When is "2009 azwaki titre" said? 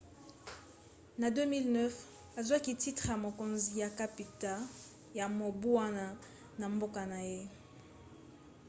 1.35-3.07